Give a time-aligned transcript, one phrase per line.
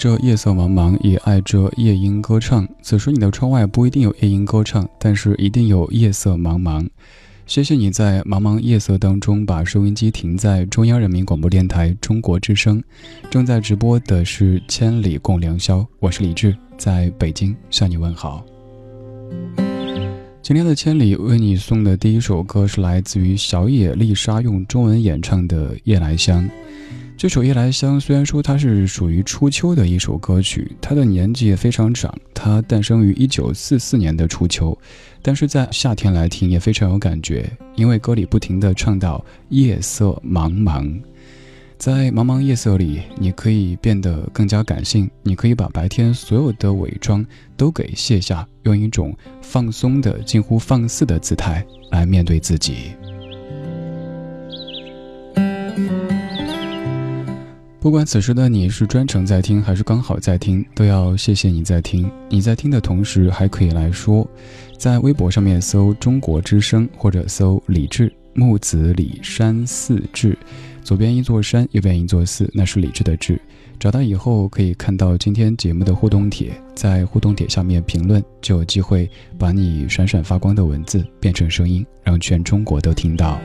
[0.00, 2.66] 着夜色茫茫，也爱着夜莺歌唱。
[2.80, 6.88] 此时你的窗外不一定有夜莺歌唱，但是一定有夜色茫茫。
[7.46, 12.82] 谢谢你在茫茫夜色当中把收音机停在中央人民广播电台中国之声，
[13.28, 18.42] 正在直播的是《千里共良宵》，我是李志，在北京向你问好。
[20.40, 26.42] 今天的千里为你送的第一首歌是来自于小野丽莎用中文演唱的《夜来香》。
[27.20, 34.74] 这首《夜来香》虽然说它是属于初秋的一首歌曲，它的年纪也非常长，它诞生于一九四四年的初秋，
[35.20, 37.44] 但是在夏天来听也非常有感觉，
[37.74, 40.98] 因为歌里不停地唱到夜色茫茫，
[41.76, 47.22] 在茫茫夜色里，你可以变得更加感性，你可以把白天所有的伪装
[47.54, 52.92] 都给卸下，用一种放松的、近乎放肆的姿态来面对自己。
[57.80, 62.10] 不管此时的你是专程在听，还是刚好在听，都要谢谢你在听。
[62.28, 64.28] 你在听的同时，还可以来说，
[64.76, 70.36] 在微博上面搜“中国之声”或者搜“李志木子李山寺志”，
[70.84, 73.40] 左边一座山，右边一座寺，那是李志的志。
[73.78, 83.40] 找到以后可以看到今天节目的互动帖，在互动帖下面评论，就有机会把你闪闪发光的文字变成声音，让全中国都听到。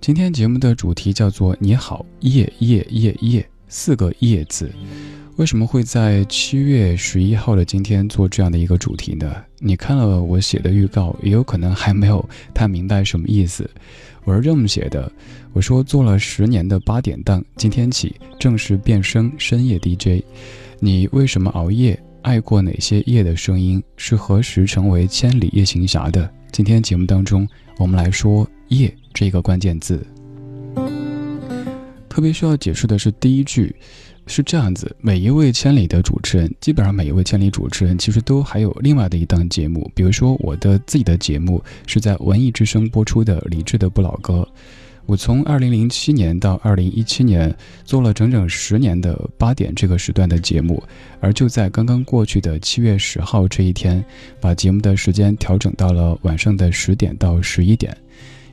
[0.00, 4.70] 今天节目的主题叫做“你好，夜夜夜夜”，四个“夜”字。
[5.36, 9.34] 为什么会在七月十一号的今天做这样的一个主题呢？
[9.58, 13.68] 你看了我写的预告，也有可能还没有太明白什么意思。
[14.24, 15.10] 我是这么写的：
[15.52, 20.24] 我说做了十年的八点档，今天起正式变声深夜 DJ。
[20.78, 22.00] 你为什么熬夜？
[22.22, 23.82] 爱过哪些夜的声音？
[23.96, 26.30] 是何时成为千里夜行侠的？
[26.52, 27.46] 今天节目当中，
[27.78, 28.94] 我们来说“夜”。
[29.18, 30.00] 这个关键字，
[32.08, 33.74] 特别需要解释的是第一句，
[34.28, 39.90] 是这样子：每一位千里的主持人，基本上每一位千里主持人，其实都还有另外的一档节目。
[39.92, 44.34] 比如说，我的自己的节目是在文艺之声播出的《理智的不老歌》，
[45.04, 47.52] 我从二零零七年到二零一七年
[47.84, 50.80] 做了整整十年的八点这个时段的节目，
[51.18, 54.04] 而就在刚刚过去的七月十号这一天，
[54.40, 57.92] 把节目的时间调整到了晚上的十点到十一点。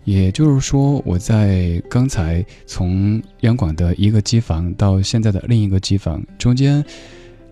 [0.05, 6.83] 也就是说，我在刚才从央广的一个机房到现在的另一个机房中间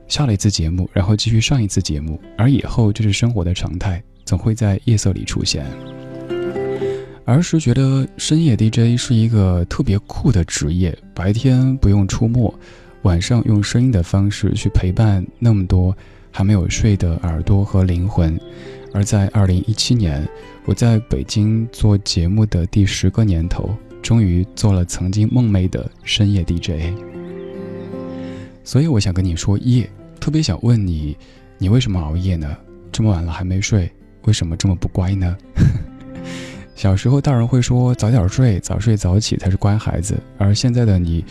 [0.08, 5.66] 下了一次节目，然后继续上一次节目，而以后这是生活的常态，总会在夜色里出现。
[7.26, 12.54] 儿时觉得深夜 DJ 是一个特别酷的职业，白天不用出没，
[13.02, 15.96] 晚上用声音的方式去陪伴那么多
[16.32, 18.40] 还没有睡的耳朵和灵魂。
[18.94, 20.26] 而在二零一七年，
[20.66, 26.94] 我在北京做节目的第十个年头，终于做了曾经梦寐的深夜 DJ。
[28.64, 31.18] 所以我想跟你说夜，特别想问你，
[31.58, 32.56] 你为什么熬夜呢？
[32.92, 33.92] 这么晚了还没睡，
[34.26, 35.36] 为什么这么不乖呢？
[36.76, 41.26] 小时候大人会说早点睡，早睡早起才是乖孩子，而现在的你，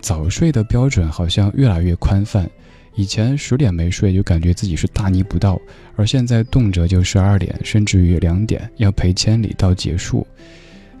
[0.00, 2.48] 早睡的标准好像越来越宽泛。
[2.94, 5.60] 以前十点没睡就感觉自己是大逆不道，
[5.96, 10.26] 而现在动辄就十二点，甚至于两点要陪千里到结束。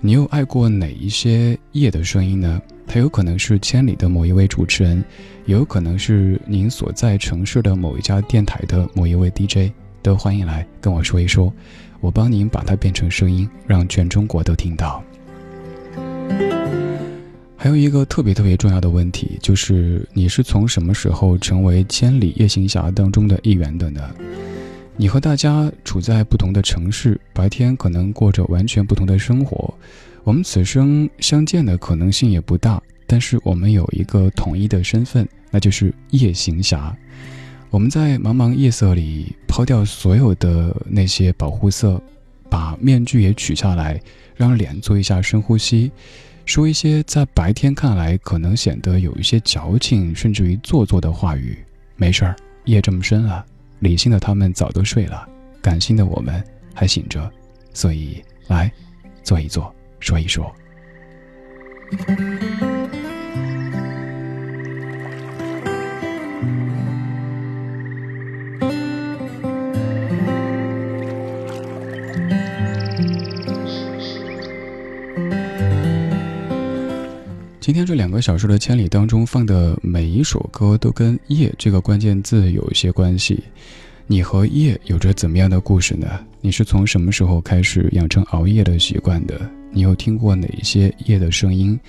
[0.00, 2.60] 你又爱过哪一些夜的声音呢？
[2.86, 5.02] 它有可能是千里的某一位主持人，
[5.46, 9.72] 也有可能是您所在城市的某一家电台的某一位 DJ，
[10.02, 11.50] 都欢迎来跟我说一说，
[12.00, 15.02] 我帮您把它变成声音，让全中国都听到。
[17.64, 24.02] 还有一个特别特别重要的问题，就是你是从什么时候成为千里夜行侠当中的一员的呢？
[24.98, 29.72] 你和大家处在不同的城市，白天可能过着完全不同的生活，
[30.24, 32.82] 我们此生相见的可能性也不大。
[33.06, 36.94] 但是我们有一个统一的身份，那就是夜行侠。
[37.70, 41.98] 我们在茫茫夜色里抛掉所有的那些保护色，
[42.50, 43.98] 把面具也取下来，
[44.36, 45.90] 让脸做一下深呼吸。
[46.46, 51.56] 说一些在白天看来可能显得有一些矫情，甚至于做作的话语。
[51.96, 53.44] 没事儿，夜这么深了，
[53.78, 55.26] 理性的他们早都睡了，
[55.62, 57.30] 感性的我们还醒着，
[57.72, 58.70] 所以来，
[59.22, 60.54] 坐一坐，说一说。
[77.64, 83.42] 今天这两个小时的千里当中放的每一首歌都跟“夜”这个关键字有一些关系。
[84.06, 86.06] 你和夜有着怎么样的故事呢？
[86.42, 89.50] 你是从什么时候开始养成熬夜的习惯的？
[89.72, 91.80] 你又听过哪一些夜的声音？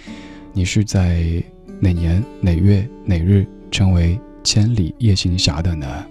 [0.53, 1.43] 你是在
[1.81, 6.05] 哪年哪月哪日成为千里夜行侠的呢？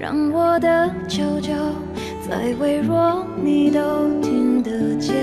[0.00, 1.52] 让我的求救
[2.28, 3.80] 再微弱，你都
[4.22, 5.16] 听得见。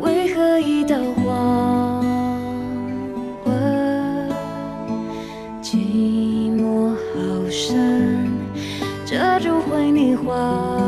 [0.00, 2.04] 为何一道黄
[3.44, 3.52] 昏，
[5.60, 5.76] 寂
[6.56, 8.30] 寞好深，
[9.04, 10.87] 遮住回你话。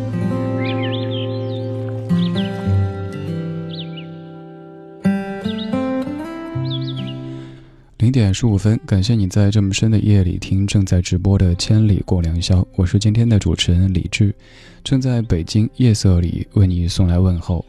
[8.11, 14.35] 零点十五分，感谢你在这么深的夜里听正在直播的《千里过良宵》，我是今天的主持人李志，
[14.83, 17.63] 正在北京夜色里为你送来问候。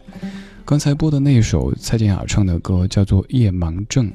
[0.64, 4.11] 刚才播的那首蔡健雅唱的歌叫做《夜盲症》，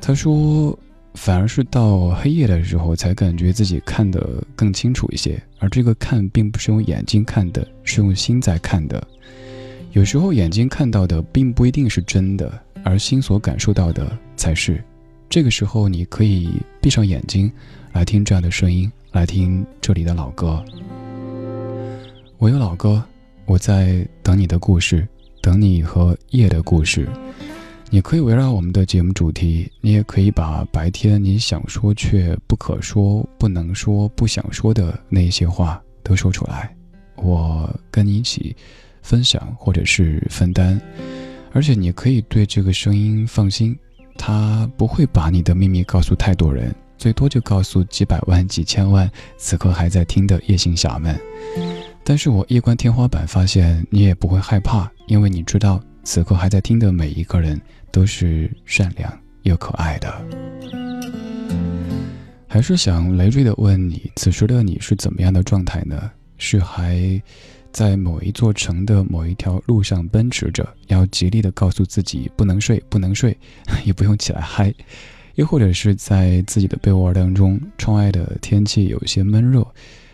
[0.00, 0.76] 他说，
[1.14, 9.00] 反而是到黑夜的时候才感觉自己看得更清楚一些，而这个看并不是用眼睛看的，是用心在看的。
[9.92, 12.52] 有时候眼睛看到的并不一定是真的，
[12.82, 14.82] 而心所感受到的才是。
[15.32, 17.50] 这个时候，你可以闭上眼睛，
[17.94, 20.62] 来听这样的声音，来听这里的老歌。
[22.36, 23.02] 我有老歌，
[23.46, 25.08] 我在等你的故事，
[25.40, 27.08] 等你和夜的故事。
[27.88, 36.76] 你可以围绕我们的节目主题，你也可以把白天你想说却不可说、不能说、不想说的那些话都说出来，
[37.16, 38.54] 我跟你一起
[39.00, 40.78] 分享或者是分担。
[41.54, 43.74] 而且你可以对这个声音放心，
[44.16, 51.18] 他不会把你的秘密告诉太多人，最多就告诉几百万、几千万此刻还在听的夜行侠们。
[52.04, 57.60] 但是我一关天花板，发现你也不会害怕，因为你知道此刻还在听的每一个人。
[57.92, 60.10] 都是善良又可爱的，
[62.48, 66.10] 还是想累赘的问你：此时的你是怎么样的状态呢？
[66.38, 67.22] 是还
[67.72, 73.36] 在某一座城的某一条路上奔驰着，要极力的告诉自己不能睡，不能睡，
[73.84, 74.70] 也不用起来嗨；
[75.36, 79.66] 又或者是在自己的被窝当中，窗外的天气有些闷热，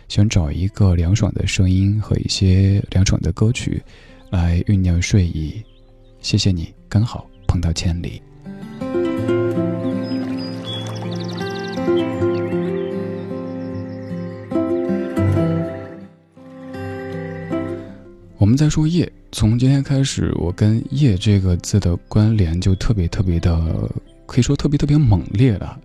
[0.07, 3.81] 想找一个凉爽的声音和一些凉爽的歌曲
[4.29, 5.61] 来酝酿睡意。
[6.21, 7.29] 谢谢你，刚好。
[7.49, 8.21] 碰到千里。
[18.49, 23.87] 我们在说夜，从今天开始，我跟“夜”这个字的关联就特别特别的，
[24.25, 25.79] 可以说特别特别猛烈了。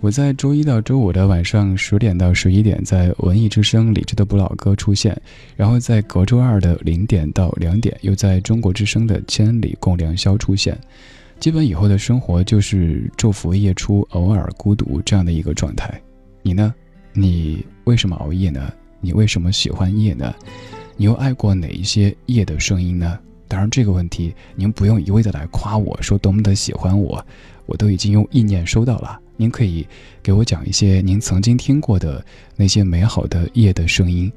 [0.00, 5.18] 我在周一到周五的晚上十点到十一点，在文艺之声李智的不老歌出现，
[5.56, 10.78] 然后在隔周二的零点到两点，又在中国之声的千里共良宵出现。
[11.38, 15.98] 基本以后的生活就是昼伏夜出，偶尔孤独这样的一个状态。
[16.42, 16.74] 你呢？
[17.14, 18.70] 你为什么熬夜呢？
[19.00, 20.34] 你为什么喜欢夜呢？
[21.00, 23.18] 你又爱过哪一些夜的声音呢？
[23.48, 27.26] 当然，这个问题您不用一味的来夸我说多么的喜欢我，
[27.64, 29.18] 我都已经用意念收到了。
[29.38, 29.86] 您可以
[30.22, 32.22] 给我讲一些您曾经听过的
[32.54, 34.30] 那些美好的夜的声音，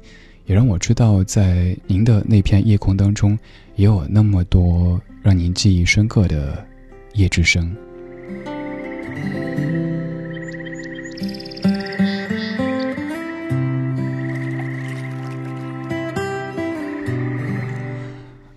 [0.46, 3.38] 也让我知道在您的那片夜空当中，
[3.76, 6.66] 也有那么多让您记忆深刻的
[7.12, 7.76] 夜之声。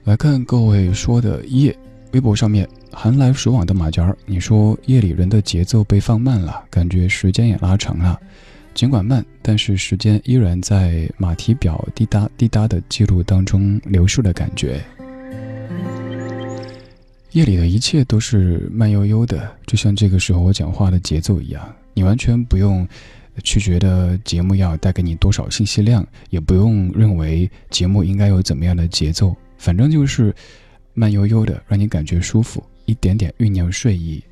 [0.07, 1.77] 来看各位说的夜，
[2.13, 2.65] 微博上面。
[2.93, 8.17] 寒来暑往的马甲儿，你说夜里人的节奏被放慢了，感觉时间也拉长了。
[8.73, 14.81] 尽管慢，但是时间依然在马蹄表滴答滴答的记录当中流逝的感觉。
[17.33, 21.61] 夜里的一切都是慢悠悠的，就像这个时候我讲话的节奏一样。
[21.93, 22.87] 你完全不用
[23.43, 30.33] 去觉得节目要带给你多少信息量，也不用认为节目应该有怎么样的节奏，反正就是
[30.93, 32.63] 慢悠悠的，让你感觉舒服。
[32.85, 34.23] 一点点酝酿睡意。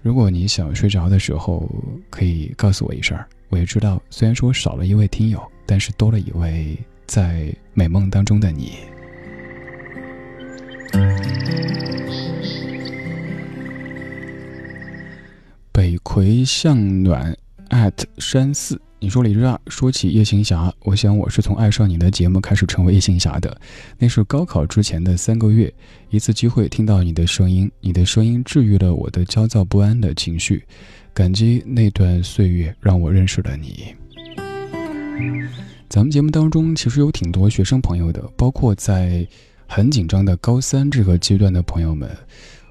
[0.00, 1.68] 如果你想睡着的时候，
[2.08, 3.18] 可以告诉我一声
[3.50, 8.78] 我也知道，虽然说少了一位听友，但是多了一位在美梦当中的你。
[15.72, 17.36] 北魁向暖
[17.68, 18.80] at 山寺。
[19.02, 23.58] 你说李志啊，说起夜行侠，我想我是从爱上你的节目开始成为夜行侠的。
[23.98, 25.72] 那是高考之前的三个月，
[26.10, 30.62] 一次机会听到你的声音，你的声音治愈了我的焦躁不安的情绪。
[31.14, 33.86] 感激那段岁月让我认识了你。
[35.88, 39.26] 咱们节目当中其实有挺多学生朋友的，包括在
[39.66, 42.10] 很紧张的高三这个阶段的朋友们。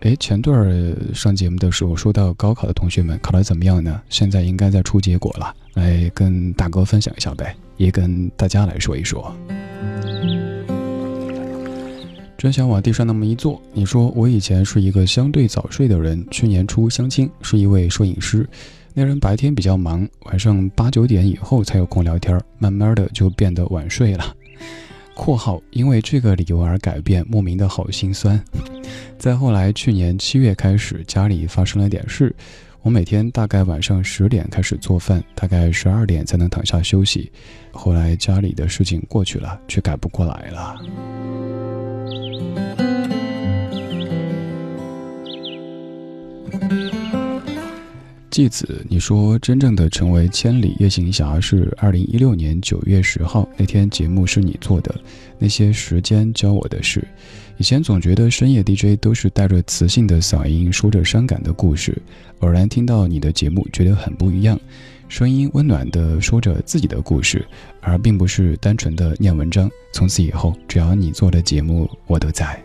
[0.01, 4.01] 哎，前段儿上节目的时候说到高考的同学们考得怎么样呢？
[4.09, 9.35] 现在应该在出结果了，来跟大哥分享一下呗，也跟大家来说一说。
[12.37, 13.61] 真想往地上那么一坐。
[13.73, 18.47] 你说我以前是一个相对早睡的人，去年初相亲，是一位摄影师，
[18.93, 24.33] 那人白天比较忙，晚上八九点以后才有空聊天，慢慢的就变得晚睡了。
[25.19, 28.41] 括号因为这个理由而改变，莫名的好心酸。
[29.19, 32.33] 再后来，去年七月开始，家里发生了点事，
[32.83, 37.29] 我每天大概晚上十点开始做饭，大概十二点才能躺下休息。
[37.71, 40.77] 后来家里的事情过去了，却改不过来了。
[48.39, 54.95] 继子，你说真正的成为千里夜行侠是二零一六年九月十号那天节目是你做的，
[55.37, 57.05] 那些时间教我的事。
[57.57, 62.01] 以前总觉得深夜 DJ 都是带着磁性的嗓音说着伤感的故事，
[62.39, 64.57] 偶然听到你的节目，觉得很不一样，
[65.09, 67.45] 声音温暖的说着自己的故事，
[67.81, 69.69] 而并不是单纯的念文章。
[69.91, 72.57] 从此以后，只要你做的节目，我都在。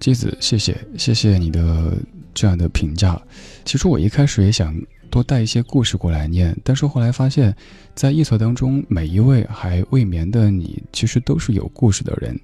[0.00, 1.96] 妻子，谢谢谢谢你的
[2.32, 3.20] 这样的评价。
[3.64, 4.74] 其实我一开始也想
[5.10, 7.54] 多带一些故事过来念，但是后来发现，
[7.94, 12.38] 在夜色当中，每一位还未眠的你，其实都是有故事的人。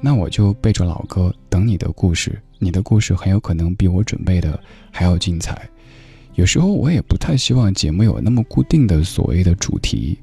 [0.00, 2.40] 那我就背着老歌，等你的故事。
[2.58, 4.58] 你的故事很有可能比我准备的
[4.90, 5.68] 还要精彩。
[6.34, 10.18] 有时候我也不太希望节目有那么固定的所谓的主题。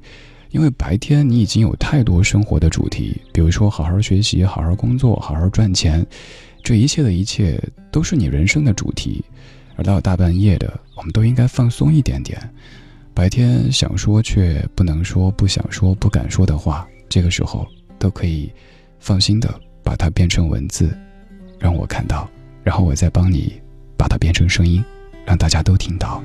[0.50, 6.06] 因为白天你已经有太多生活的主题，比如说好好学习、好好工作、好好赚钱，
[6.68, 7.58] 这一切的一切
[7.90, 9.24] 都是你人生的主题。
[9.76, 12.38] 而到大半夜的，我们都应该放松一点点。
[13.14, 17.66] 白天想说却不能说、不想说、不敢说的话，这个时候
[17.98, 18.52] 都可以
[19.00, 19.48] 放心的
[19.82, 20.94] 把它变成文字，
[21.58, 22.28] 让我看到，
[22.62, 23.58] 然后我再帮你
[23.96, 24.84] 把它变成声音，
[25.24, 26.22] 让大家都听到。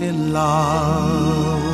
[0.00, 1.73] in love.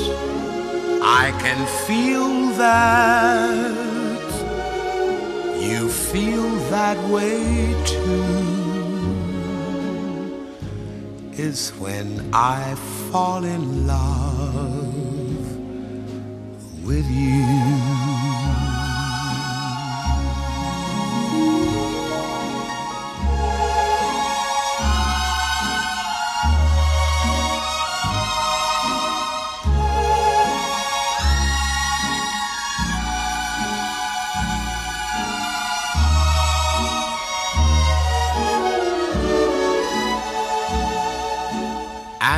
[1.01, 3.92] I can feel that
[5.93, 8.53] feel that way too
[11.37, 12.75] is when I
[13.11, 15.43] fall in love
[16.83, 17.92] with you.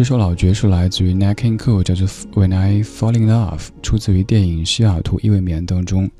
[0.00, 6.06] 这首老爵是来自于 Nat King Cole，叫做《When I Fall in Love》，出自于电影《西雅图夜未眠》当中。《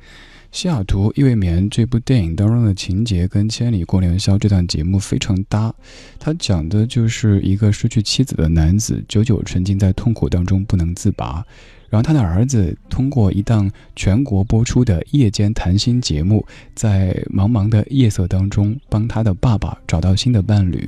[0.51, 5.73] 西雅图夜未眠》这部电影当中的情节跟《千里过良宵》这档节目非常搭。
[6.19, 11.43] 它讲的就是一个失去妻子的男子，久久沉浸在痛苦当中不能自拔。
[11.89, 20.87] 然后他的儿子通过一档全国播出的夜间谈心节目，在茫茫的夜色当中帮他的爸爸找到新的伴侣。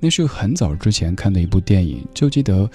[0.00, 2.68] 那是很早之前看的一部电影，就记得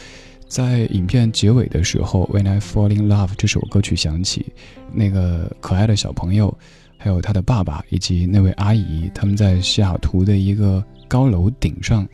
[0.47, 4.45] 在影片结尾的时候，《When I Fall in Love》这首歌曲响起，
[4.93, 6.55] 那个可爱的小朋友，
[6.97, 12.07] 还有他的爸爸以及那位阿姨，他们在西雅图的一个高楼顶上，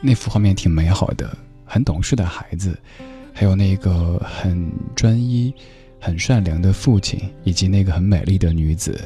[0.00, 1.36] 那幅画面挺美好的。
[1.64, 2.78] 很懂事的孩子，
[3.32, 5.52] 还有那个很专一、
[5.98, 9.00] 很善良的父亲，以及那个很美丽的女子。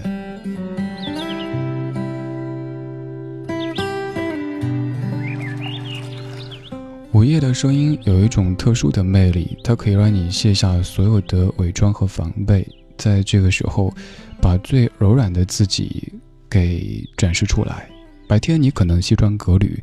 [7.16, 13.90] 午夜的声音有一种特殊的魅力，它可以让你卸下所有的伪装和防备，在这个时候，
[14.38, 16.12] 把最柔软的自己
[16.50, 17.88] 给展示出来。
[18.28, 19.82] 白天你可能西装革履，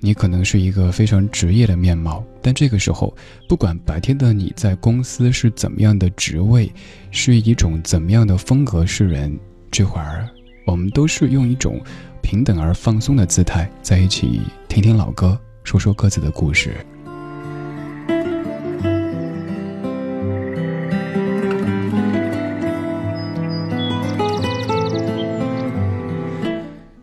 [0.00, 3.16] 你可能是一个非常职业的面貌，但这个时候，
[3.48, 6.68] 不管白天的你在公司是怎么样的职位，
[7.12, 9.38] 是一种怎么样的风格示人，
[9.70, 10.28] 这会儿
[10.66, 11.80] 我们都是用一种
[12.20, 16.74] 平等而放松的姿态在一起听听老歌，说说各自的故事。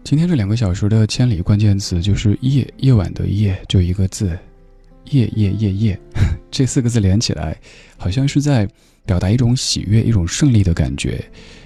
[0.04, 4.36] 今天这两个小时的千里关键词就是夜，夜晚的夜，就一个字，
[5.12, 6.00] 夜夜夜夜，
[6.50, 7.56] 这四个字连起来，
[7.96, 8.68] 好像是在
[9.06, 11.24] 表达一种喜悦、一种胜利的感觉，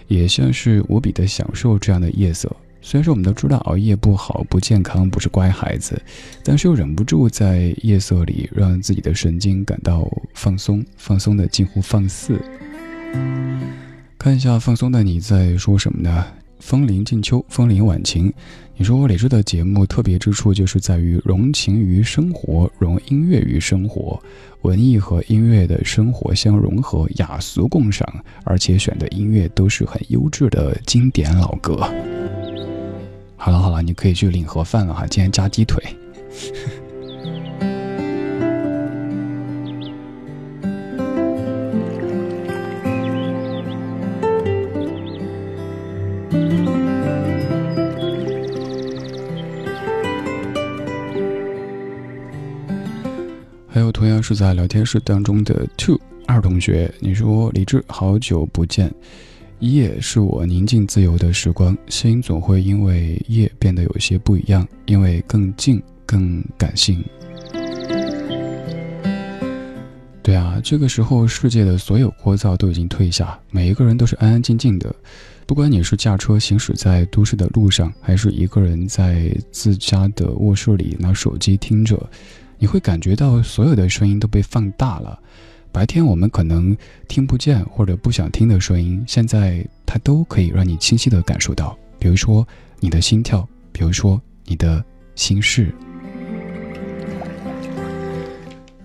[0.10, 2.54] 也像是无比的享受这样的夜色。
[2.86, 6.00] 虽然说我们都知道熬夜不好、不健康、不是乖孩子，
[6.44, 12.40] 但是又忍不住在夜色里让自己的神经感到放松，放松的近乎放肆。
[14.20, 16.26] 看一下放松的你在说什么呢？
[16.60, 18.32] 风铃近秋，风铃晚晴。
[18.76, 24.22] 你说我李志的节目特别之处就是在于融情于生活，融音乐于生活，
[24.64, 28.06] 文艺和音乐的生活相融合，雅俗共赏，
[28.44, 31.90] 而且选的音乐都是很优质的经典老歌。
[33.44, 35.84] 好了好了，你可以去领盒饭了哈，今天加鸡腿。
[53.68, 58.90] 还有同样是在聊天室当中的 two 二同学，你说李志好久不见，
[59.72, 67.02] 夜是我宁静自由的时光，心总会因为夜变得有些不一样，因为更静更感性。
[70.22, 74.94] 对啊，这个时候世界的所有聒噪都已经退下，每一个人都是安安静静的。
[75.46, 82.10] 不管你是驾车行驶在都市的路上，还是一个人在自家的卧室里拿手机听着。
[82.58, 85.20] 你会感觉到所有的声音都被放大了，
[85.74, 91.76] 白天我们可能听不见或者不想听的声音，现在它都可以让你清晰的感受到。
[91.98, 92.48] 比如说
[92.80, 95.74] 你的心跳，比如说你的心事。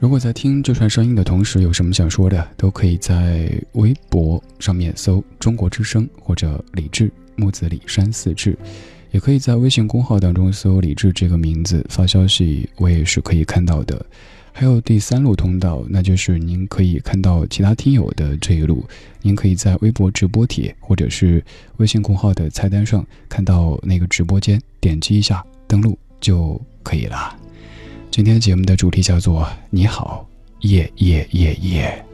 [0.00, 8.58] 如果在听这串声音的同时有什么想说的，都可以在微博上面搜“中国之声”或者“李志木子李山四志”。
[9.10, 14.06] 也可以在微信公号当中搜“李志”这个名字发消息，我也是可以看到的。
[14.58, 18.84] 还有第三路通道，那就是您可以看到其他听友的这一路。
[19.22, 21.40] 您可以在微博直播帖或者是
[21.76, 27.36] 微信公号的菜单上看到那个直播间，点击一下登录就可以了。
[28.10, 30.28] 今天节目的主题叫做“你好，
[30.62, 32.04] 夜夜夜夜”。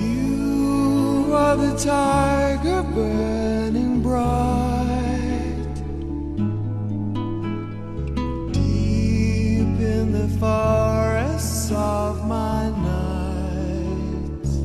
[0.00, 4.67] You are the tiger burning bright
[10.28, 14.56] the forests of my nights.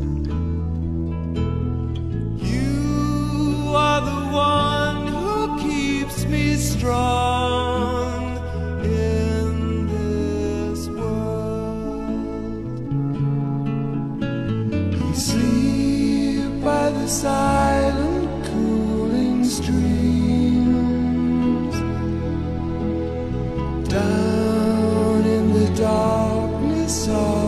[2.41, 8.37] You are the one who keeps me strong
[8.83, 12.09] in this world.
[15.01, 17.72] We sleep by the silent,
[25.83, 27.42] Darkness.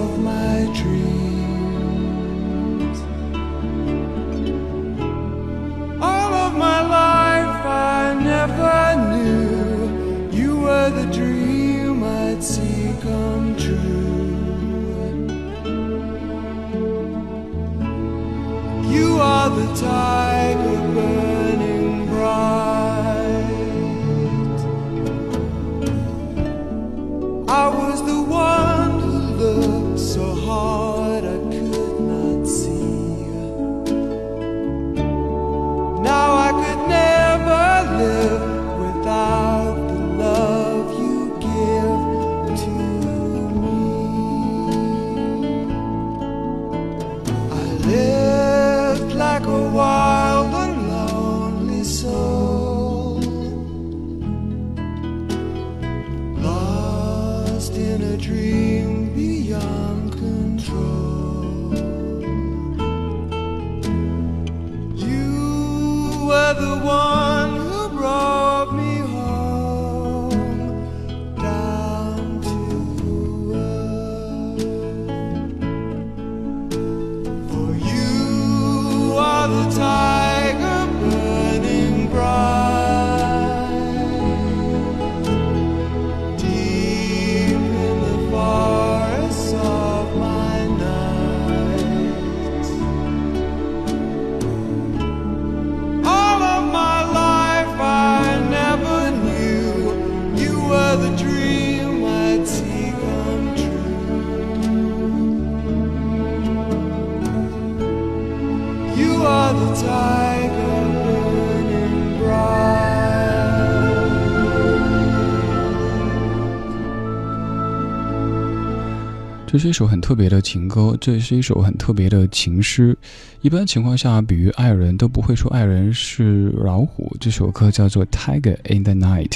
[119.48, 122.98] 这是一首很特别的情歌，这是一首很特别的情诗。
[123.42, 127.16] 一般情况下，比喻爱人都不会说爱人是老虎。
[127.22, 129.30] 这首歌叫做《Tiger in the Night》，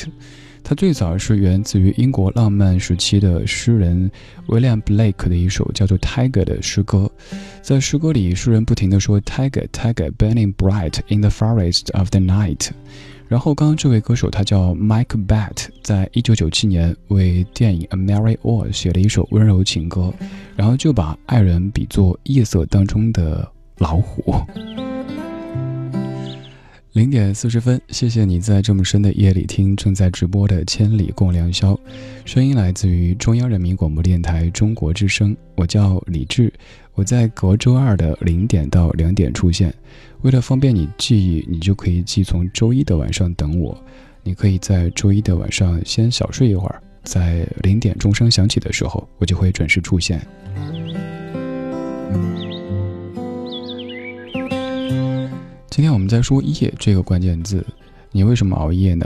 [0.70, 4.12] 它最早是源自于英国浪漫时期的诗人
[4.46, 7.10] William Blake 的一首叫做《Tiger》的诗歌。
[7.64, 12.70] 在诗歌里，诗人不停地说 “Tiger, Tiger, burning bright in the forest of the night”。
[13.28, 20.14] 然后，刚刚这位歌手他叫 Mike Batt，在一九九七年为电影《A Merry All》写了一首温柔情歌，
[20.56, 24.36] 然后就把爱人比作夜色当中的老虎。
[26.94, 31.74] 零点四十分，谢谢你在这么深的夜里听正在直播的《千里共良宵》，
[32.26, 36.52] 声音来自于中央人民广播电台中国之声，我叫李志，
[36.96, 39.72] 我在隔周二的零点到两点出现。
[40.22, 43.80] 为了方便你记忆，你就可以记从周一的晚上等我。
[44.24, 50.20] 你可以在周一的晚上先小睡一会儿，在零点钟声响起的时候，我就会准时出现。
[55.70, 57.64] 今天我们在说“夜”这个关键字，
[58.12, 59.06] 你为什么熬夜呢？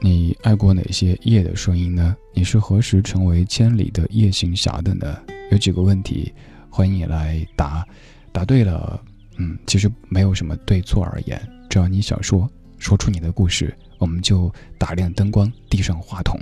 [0.00, 2.16] 你爱过哪些夜的声音呢？
[2.34, 5.16] 你是何时成为千里的夜行侠的呢？
[5.52, 6.32] 有几个问题，
[6.68, 7.86] 欢迎你来答。
[8.32, 9.00] 答对了。
[9.36, 16.38] 嗯，其实没有什么对错而言，只要你想说，说出你的故事，我们就打亮灯光，递上话筒。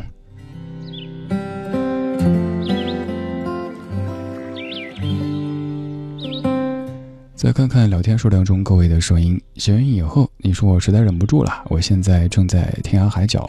[7.39, 13.49] 再看看聊天数量中各位的声音，写完以后，你说我实在忍不住了，我现在正在天涯海角，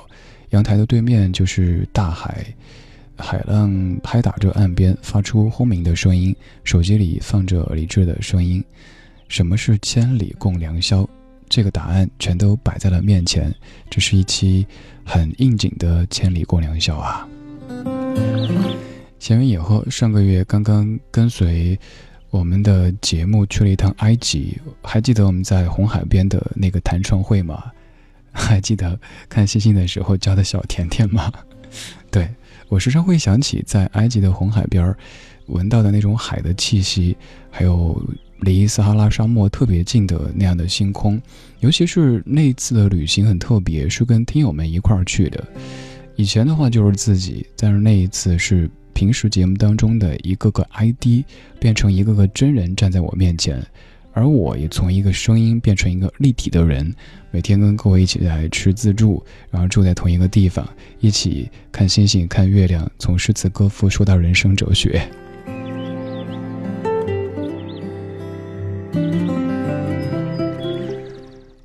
[0.52, 2.46] 阳台的对面就是大海，
[3.18, 8.64] 海浪拍打着岸边，发出轰鸣的声音，手机里放着李志的声音。
[9.28, 11.04] 什么是千里共良宵？
[11.50, 13.52] 这个答案全都摆在了面前。
[13.90, 14.68] 这是一期
[15.04, 17.28] 很应景的千里共良宵啊！
[19.18, 21.78] 闲云以后，上个月刚刚跟随
[22.30, 27.64] 我们的节目去了一趟埃及，还记得我们在红海边的那个弹唱会吗？
[28.32, 31.32] 还记得看星星的时候叫的小甜甜吗？
[32.12, 32.30] 对
[32.68, 34.98] 我时常会想起在埃及的红海边儿
[35.48, 37.18] 闻到的那种海的气息，
[37.50, 38.02] 还有。
[38.44, 41.22] 离撒哈拉沙漠特别近的那样的星空，
[41.60, 45.46] 尤其是那一次的旅行很特别，是跟听友们一块儿去的。
[46.16, 51.24] 以前的话就是自己，但是那一次是平时节目当中的一个个 ID
[51.58, 53.66] 变成一个个真人站在我面前，
[54.12, 56.94] 而我也从一个声音变成一个立体的人，
[57.32, 60.68] 每天跟各位一起来吃自助，然后住在同一个地方，
[61.00, 65.02] 一起看星星、看月亮，从诗词歌赋说到人生哲学。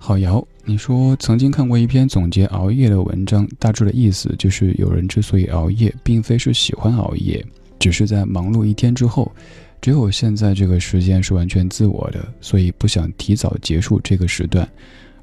[0.06, 7.42] 好瑶，你说曾经看过一篇总结熬夜的文章，大致的意思就是有人之所以熬夜，并非是喜欢熬夜，
[7.78, 9.32] 只是在忙碌一天之后，
[9.80, 14.68] 只有现在这个时间是完全自我的，所以不想提早结束这个时段，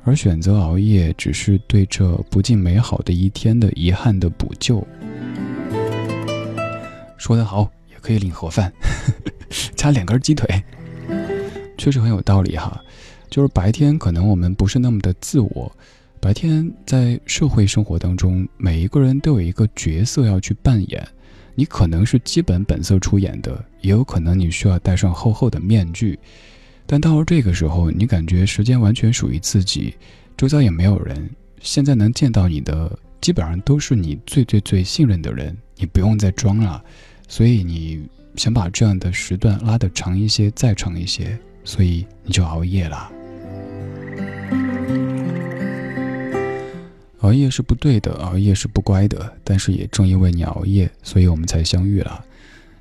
[0.03, 4.83] 而选择熬夜，只是对这不尽美好的一天的遗憾的补救。
[7.19, 8.73] 说得好，也可以领盒饭，
[9.77, 10.47] 加两根鸡腿，
[11.77, 12.83] 确实很有道理哈。
[13.31, 15.71] 就是白天可能我们不是那么的自我，
[16.19, 21.07] 白天在社会生活当中，每一个人都有一个角色要去扮演，
[21.55, 26.19] 你可能是基本本色出演的，也有可能你需要戴上厚厚的面具。
[26.86, 29.95] 但到了这个时候，你感觉时间完全属于自己，
[30.36, 31.29] 周遭也没有人，
[31.61, 36.84] 现在能见到你的基本上都是你最最最信任的人，你不用再装了，
[37.29, 38.05] 所以你
[38.36, 43.09] 想把这样的时段拉得长一些，再长一些，所以你就熬夜了。
[47.22, 49.32] 熬夜是不对的，熬夜是不乖的。
[49.43, 52.24] 但是也正因为你熬夜，所以我们才相遇了。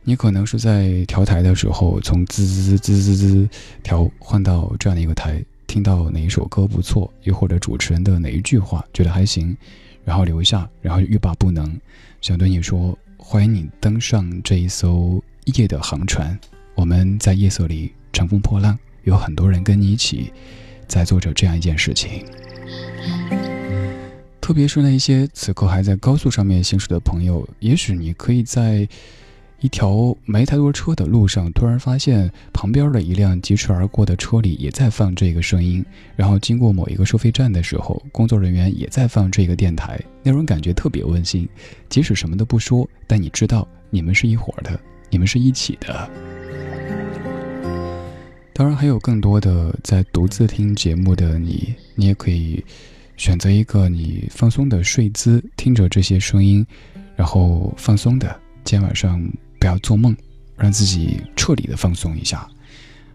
[0.02, 3.48] 你可能是在调台的时候，从滋滋滋滋滋
[3.82, 9.54] 调换到这样的一个台，听到哪一首歌不错，又或者主持人的哪一句话觉得还行，
[10.04, 11.78] 然后留下，然后欲罢不能，
[12.22, 16.36] 想对你说：欢迎你登上这一艘夜的航船。
[16.74, 20.32] 我们在夜色里乘风破浪，有很多人跟你一起
[20.88, 22.24] 在做着这样一件事情。
[24.50, 28.88] 特别是那些此刻还在高速上面行驶的朋友，也许你可以在
[29.60, 35.84] 一条没太多车的路上，突然发现旁边的一辆疾驰而过的车里也在放这个声音，
[36.16, 41.48] 然后经过某一个收费站的时候，工作人员也在放这个电台，那种感觉特别温馨。
[41.88, 44.76] 即使什么都不说，但你知道你们是一伙的，
[45.10, 46.10] 你们是一起的。
[48.52, 52.64] 当然，还有更多的在独自听节目的你，你也可以
[53.20, 56.66] 选择一个你放松的睡姿，听着这些声音，
[57.14, 58.26] 然后放松的。
[58.64, 59.22] 今天晚上
[59.58, 60.16] 不要做梦，
[60.56, 62.48] 让自己彻底的放松一下。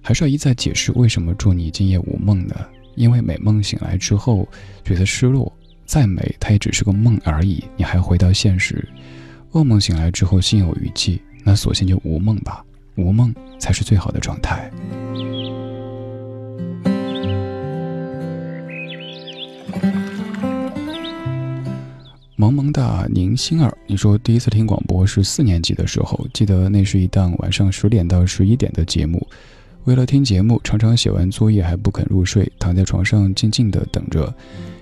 [0.03, 2.56] 还是要一再解释为什么祝你今夜无梦呢？
[2.93, 4.47] 因为美梦醒来之后
[4.84, 5.51] 觉得失落，
[5.88, 8.88] 再美它也只是个梦而已，你还回到现实。
[9.53, 14.72] 噩梦醒来之后心有余悸，那索性就无梦吧，无梦才是最好的状态。
[22.38, 29.26] 萌萌哒宁心儿，你说第一次听广播是四年级的时候，记得那是一档晚上十点到十一点的节目。
[29.86, 34.34] 为了听节目，常常写完作业还不肯入睡，躺在床上静静的等着。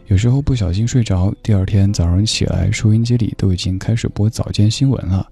[0.08, 5.26] 有时候不小心睡着，第二天早上起来，收音机里都已经开始播早间新闻了。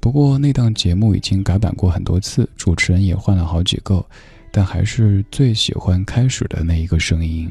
[0.00, 4.04] 不过那档节目已经改版过很多次，主持人也换了好几个，
[4.52, 7.48] 但还是最喜欢开始的那一个声音。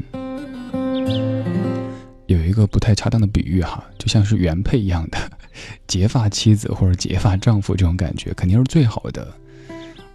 [2.28, 5.17] 有一个不太恰当的比喻哈，就像是原配一样的，
[5.88, 9.28] 结发妻子或者结发丈夫这种感觉肯定是最好的。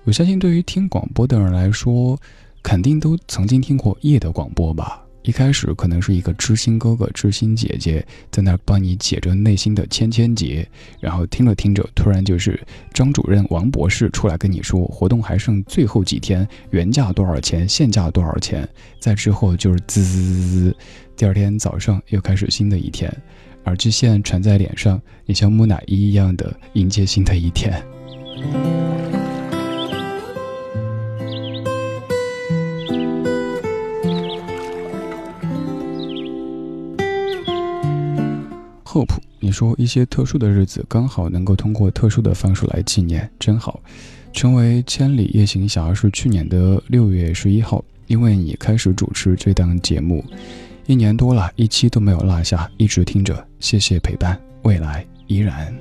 [0.04, 2.18] 我相信对于听广播的人来说，
[2.62, 5.02] 肯定都曾经听过夜的广播吧。
[5.28, 10.66] 一开始可能是一个知心哥哥、知心姐姐在那儿帮你解着内心的千千结，
[11.00, 12.58] 然后听着听着，突然就是
[12.94, 18.66] 张主任、王博士出来跟你说活动还剩最后几天，原价多少钱，现价多少钱。
[19.00, 20.76] 再之后就是滋滋滋滋，
[21.14, 23.14] 第二天早上又开始新的一天，
[23.66, 27.84] 耳机线缠在脸上，你像木乃伊一样的迎接新的一天。
[38.98, 43.80] hope，你说一些特殊的日子刚好能够通过特殊的方式来纪念，真好。
[44.32, 50.24] 成为千里夜行侠是去年的六月十一号，因为你开始主持这档节目，
[50.86, 55.72] 一年多了，一期都没有落下，一直听着，谢谢陪伴，未来依然。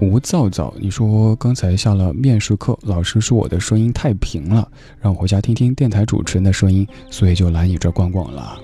[0.00, 4.70] 吴皂皂，你说刚才下了面试课，老师说我的声音太平了，
[5.00, 8.56] 让我回家听听电台主持人的声音，所以就来你这逛逛了。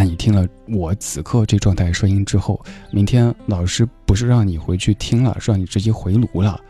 [0.00, 6.60] 那你听了我此刻这状态声音之后，明天老师不是让你回去听了，是让你直接回炉了，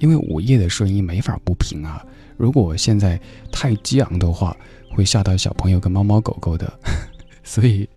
[0.00, 2.04] 因为午夜的声音没法不平啊。
[2.36, 3.16] 如果现在
[3.52, 4.56] 太激昂的话，
[4.90, 6.76] 会吓到小朋友跟猫猫狗狗的，
[7.44, 7.88] 所以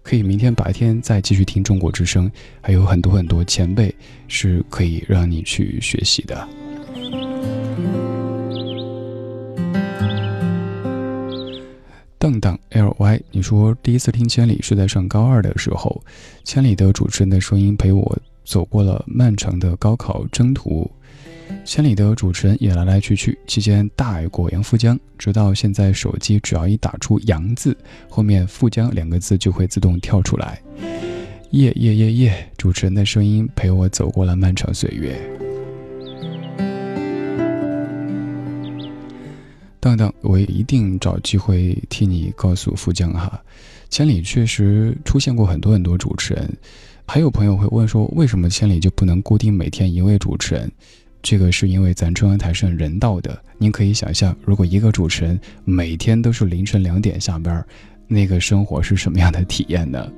[0.00, 3.92] 可以明天白天再继续听中国之声，还有很多很多前辈
[4.28, 6.48] 是可以让你去学习的。
[12.20, 16.04] 当当 L Y，你说第一次听千里是在上高二的时候，
[16.44, 20.88] 千里的主持人的声音陪我走过了漫长的高考征途，
[21.64, 27.74] 千里的主持人也来来去去，期间大爱过杨富江，直到现在手机只要一打出“杨”字，
[28.10, 30.60] 后面“富江”两个字就会自动跳出来。
[31.52, 35.18] 夜夜夜夜，主持人的声音陪我走过了漫长岁月。
[39.80, 43.42] 当当，我一定找机会替你告诉富江哈，
[43.88, 46.48] 千里确实出现过很多很多主持人，
[47.06, 50.70] 还有朋友会问说，为什么千里就不能固定每天一位主持人？
[51.22, 57.64] 这个是因为咱中央台是很人道的，您可以想象，如果一个主持人每天都是凌晨两点下班，
[58.06, 60.10] 那个生活是什么样的体验呢？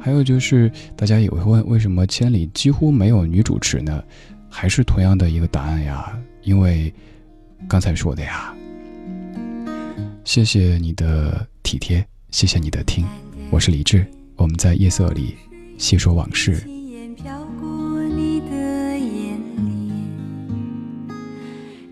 [0.00, 4.02] 还有就是大家也会问，为什么千里几乎没有女主持呢？
[4.48, 6.92] 还是同样的一个答案呀，因为
[7.68, 8.52] 刚才说的呀。
[10.26, 13.06] 谢谢你的体贴，谢谢你的听，
[13.48, 14.04] 我是李志，
[14.34, 15.36] 我们在夜色里
[15.78, 16.66] 细说往事。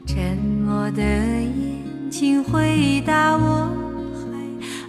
[0.05, 3.71] 沉默的眼睛回答我，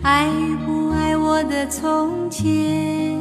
[0.01, 0.31] 还爱
[0.65, 3.15] 不爱我的从前？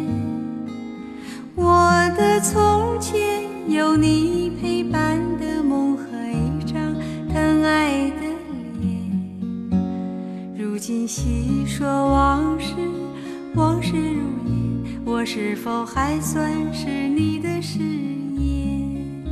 [1.55, 3.21] 我的从前
[3.71, 6.95] 有你陪伴的梦和一张
[7.29, 8.24] 疼爱的。
[10.87, 12.75] 今细说往事，
[13.55, 14.21] 往事如
[14.51, 17.79] 烟，我是否还算是你的誓
[18.37, 19.25] 言？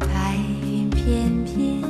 [0.00, 0.36] 白
[0.66, 1.80] 云片片，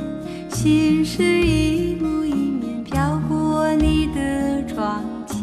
[0.51, 5.39] 心事一幕一面飘过你的窗前。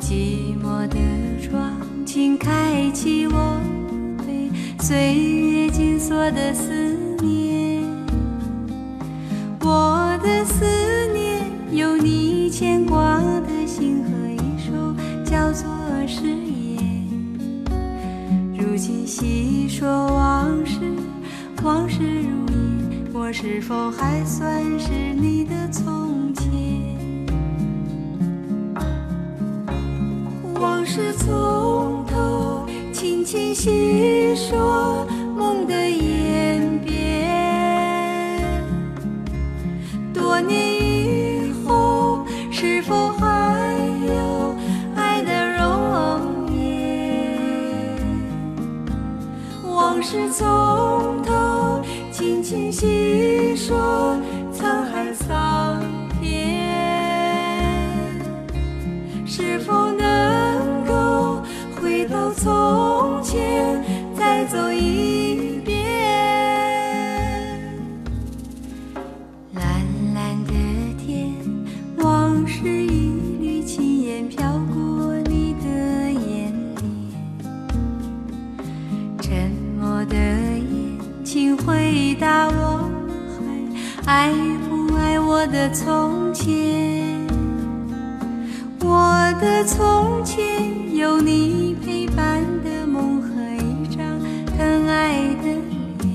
[0.00, 0.96] 寂寞的
[1.42, 1.76] 窗，
[2.06, 3.60] 请开启我
[4.26, 4.50] 被
[4.82, 6.97] 岁月紧锁的思念
[19.18, 20.78] 细说往事。
[21.64, 26.46] 往事如烟，我是否还算是你的从前？
[30.60, 34.87] 往事从头轻轻细说，
[85.72, 87.26] 从前？
[88.80, 94.02] 我的从前有你陪伴的梦和一张
[94.56, 95.48] 疼爱的
[96.00, 96.08] 脸。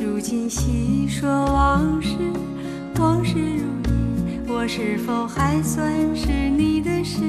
[0.00, 2.16] 如今细说往事，
[2.98, 3.64] 往事如
[4.24, 7.20] 烟，我是否还算是你的誓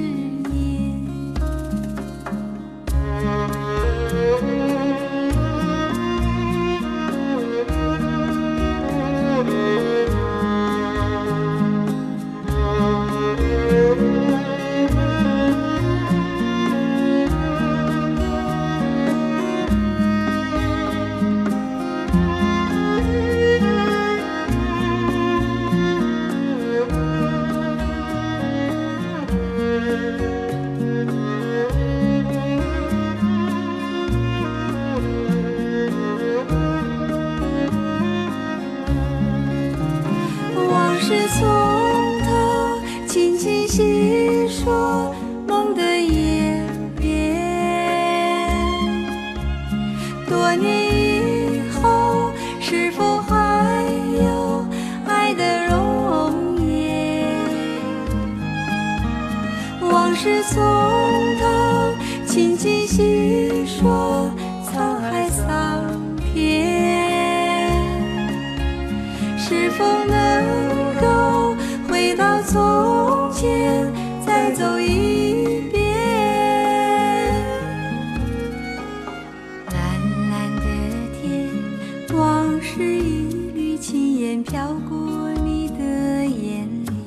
[82.57, 86.97] 往事一缕轻烟飘过你的眼帘。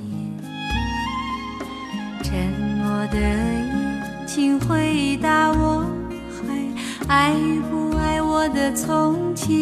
[2.22, 2.32] 沉
[2.78, 5.84] 默的眼睛回答我
[6.30, 7.34] 还爱
[7.68, 9.58] 不爱我的从前？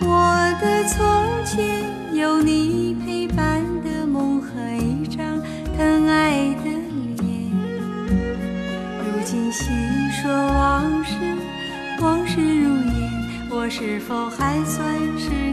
[0.00, 0.06] 我
[0.62, 4.48] 的从前有你陪伴的梦和
[4.82, 5.42] 一张
[5.76, 6.70] 疼爱的
[7.18, 7.52] 脸。
[9.04, 9.66] 如今细
[10.22, 10.97] 说往，
[13.70, 15.47] 是否还算是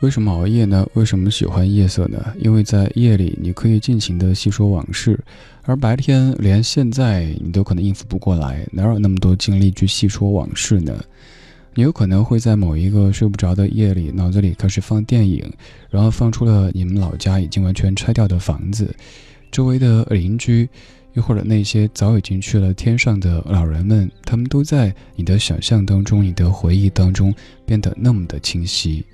[0.00, 0.86] 为什么熬夜呢？
[0.94, 2.34] 为什么喜欢夜色呢？
[2.38, 5.18] 因为在夜里你可以尽情的细说往事，
[5.64, 10.98] 而白天连现在你都可能应付不过来，哪有那么多精力去细说往事呢？
[11.74, 15.44] 你有可能会在某一个睡不着的夜里，脑子里开始放电影，
[15.90, 18.94] 然后放出了你们老家已经完全拆掉的房子，
[19.52, 20.66] 周围的邻居，
[21.12, 27.34] 又或者那些早已经去了天上的老人们，他们都在你的想象当中、你的回忆当中
[27.66, 29.04] 变得那么的清晰。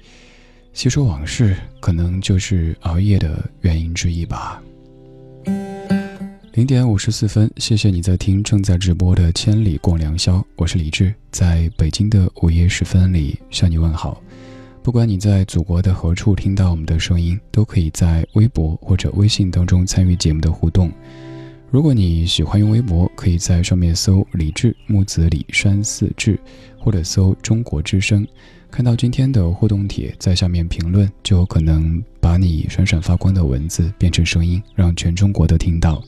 [0.76, 4.62] 细说往事，可能就是熬夜的原因之一吧。
[6.52, 14.20] 零点五十四分，谢谢你在听正在直播的《千里共良宵》，我是李志，在北京的午夜时分里向你问好。
[14.82, 20.92] 不管你在祖国的何处听到我们的声音，都可以在微博或者微信当中参与节目的互动。
[21.70, 26.38] 如果你喜欢用微博，可以在上面搜“李志木子李山寺志”，
[26.78, 28.28] 或者搜“中国之声”。
[28.76, 36.04] 看到今天的互动帖，在下面评论，就有可能把你闪闪发光的文字变成声音，让全中国都听到。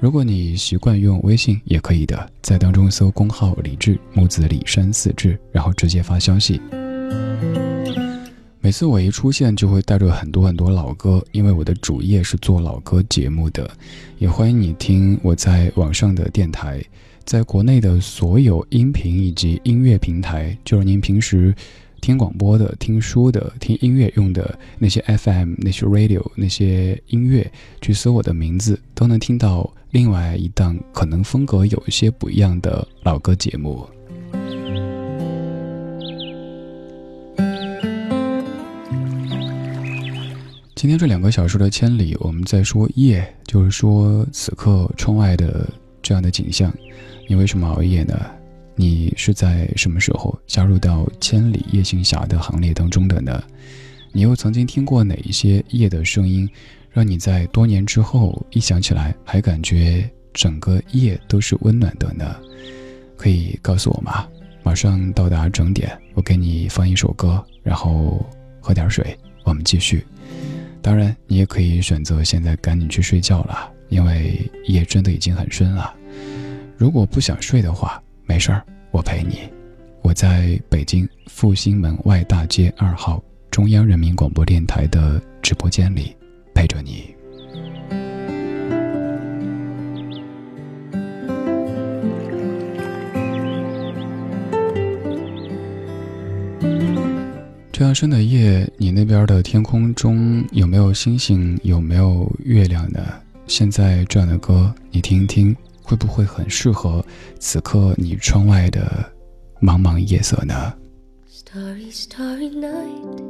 [0.00, 6.60] 如果你习惯用微信，也可以的，在当中搜公号“李志木子李山四志”，然后直接发消息。
[8.58, 13.70] 每次我一出现，就会带着很多很多老歌，因为我的主页是做老歌节目的。
[14.18, 16.82] 也欢迎你听我在网上的电台，
[17.26, 21.52] 在国内的所有音频以及音乐平台，就是您平时
[22.00, 27.50] 听广播的、听书的、听音乐用的那些 FM、那些 Radio、那些音乐，
[27.80, 33.84] 去搜我的名字，都能听到另外一档可能风格有一些不一样的老歌节目。
[40.76, 45.68] 今天这两个小时的千里，我们在说夜，就是说此刻窗外的
[46.00, 46.72] 这样的景象。
[47.26, 48.14] 你为什么熬夜呢？
[48.76, 53.42] 你是在什么时候加入到千里夜行侠的行列当中的呢？
[54.12, 56.48] 你又曾经听过哪一些夜的声音，
[56.90, 62.36] 让你在多年之后一想起来，还感觉整个夜都是温暖的呢？
[63.16, 64.28] 可以告诉我吗？
[64.62, 68.24] 马上到达整点，我给你放一首歌，然后
[68.60, 70.04] 喝点水，我们继续。
[70.82, 75.94] 当然，你也可以选择现在赶紧去睡觉了，因为夜真的已经很深了。
[76.78, 79.38] 如果不想睡的话，没事儿，我陪你。
[80.02, 86.14] 我在北京复兴门外大街二号中央人民广播电台的直播间里
[86.54, 87.14] 陪着你。
[97.72, 101.58] 这样深的夜，你那边的天空中有没有星星？
[101.62, 103.00] 有没有月亮呢？
[103.46, 105.54] 现在这样的歌，你听一听，
[105.85, 107.03] 会不会很适合
[107.39, 109.11] 此刻你窗外的
[109.61, 110.73] 茫茫夜色呢？
[111.29, 113.21] Starry, starry night.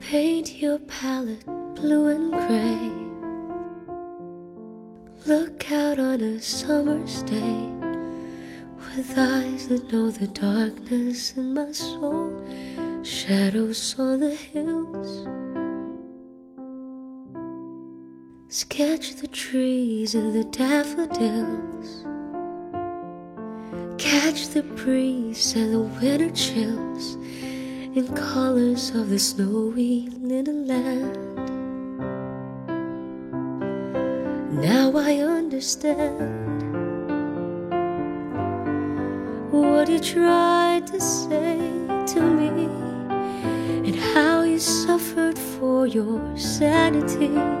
[0.00, 1.44] Paint your palette
[1.74, 2.90] blue and gray.
[5.26, 7.76] Look out on a summer's day.
[8.96, 12.32] with eyes that know the darkness in my soul,
[13.02, 15.26] shadows on the hills.
[18.53, 22.03] Sketch the trees and the daffodils.
[23.97, 27.15] Catch the breeze and the winter chills
[27.95, 31.15] in colors of the snowy little land.
[34.61, 36.19] Now I understand
[39.49, 41.57] what you tried to say
[42.07, 42.65] to me
[43.87, 47.60] and how you suffered for your sanity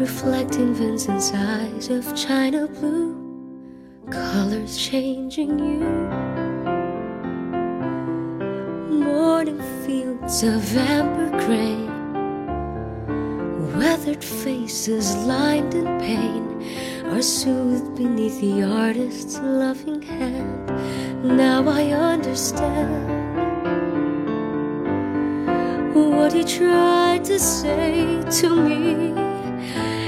[0.00, 3.14] reflecting Vincent's eyes of china blue,
[4.10, 5.84] colors changing you.
[9.04, 11.76] Morning fields of amber gray,
[13.76, 16.46] weathered faces lined in pain
[17.12, 20.66] are soothed beneath the artist's loving hand.
[21.22, 23.20] Now I understand
[25.94, 29.19] what he tried to say to me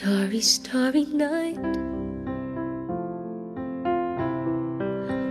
[0.00, 1.56] Starry, starry night.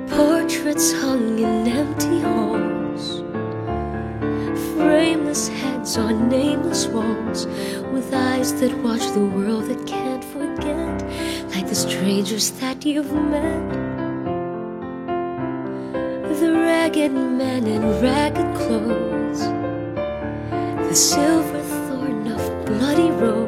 [0.10, 3.24] Portraits hung in empty halls.
[4.74, 7.46] Frameless heads on nameless walls
[7.94, 11.02] with eyes that watch the world that can't forget
[11.56, 13.72] like the strangers that you've met.
[16.42, 19.40] The ragged men in ragged clothes
[20.90, 23.47] the silver thorn of bloody rose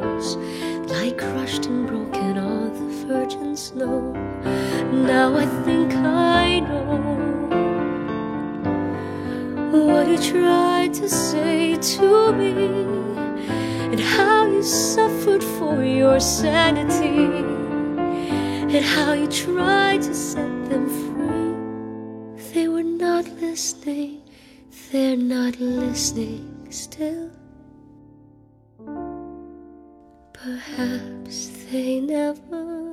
[3.76, 6.90] Now I think I know
[9.86, 12.54] what you tried to say to me
[13.92, 17.28] and how you suffered for your sanity
[18.76, 22.54] and how you tried to set them free.
[22.54, 24.24] They were not listening,
[24.92, 27.30] they're not listening still.
[30.34, 32.89] Perhaps they never